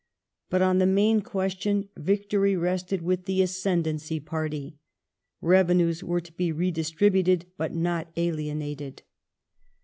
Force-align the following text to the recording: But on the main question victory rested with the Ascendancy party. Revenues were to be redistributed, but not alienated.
But 0.49 0.63
on 0.63 0.79
the 0.79 0.87
main 0.87 1.21
question 1.21 1.89
victory 1.95 2.55
rested 2.57 3.03
with 3.03 3.25
the 3.25 3.43
Ascendancy 3.43 4.19
party. 4.19 4.79
Revenues 5.41 6.03
were 6.03 6.21
to 6.21 6.33
be 6.33 6.51
redistributed, 6.51 7.45
but 7.55 7.75
not 7.75 8.07
alienated. 8.17 9.03